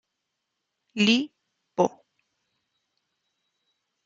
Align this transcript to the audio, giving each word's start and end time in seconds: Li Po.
Li 1.05 1.17
Po. 1.75 1.85